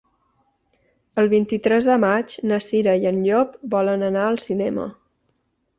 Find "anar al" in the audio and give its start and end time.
4.11-4.45